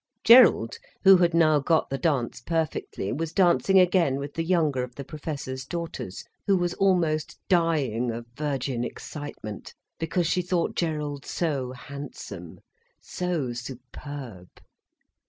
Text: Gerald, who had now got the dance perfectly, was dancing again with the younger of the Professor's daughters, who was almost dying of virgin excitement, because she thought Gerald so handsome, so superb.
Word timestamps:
Gerald, 0.23 0.77
who 1.03 1.17
had 1.17 1.35
now 1.35 1.59
got 1.59 1.91
the 1.91 1.97
dance 1.99 2.41
perfectly, 2.41 3.13
was 3.13 3.33
dancing 3.33 3.77
again 3.79 4.17
with 4.17 4.33
the 4.33 4.41
younger 4.43 4.81
of 4.81 4.95
the 4.95 5.03
Professor's 5.05 5.63
daughters, 5.63 6.23
who 6.47 6.57
was 6.57 6.73
almost 6.73 7.37
dying 7.49 8.09
of 8.09 8.25
virgin 8.35 8.83
excitement, 8.83 9.75
because 9.99 10.25
she 10.25 10.41
thought 10.41 10.75
Gerald 10.75 11.23
so 11.23 11.71
handsome, 11.73 12.61
so 12.99 13.53
superb. 13.53 14.49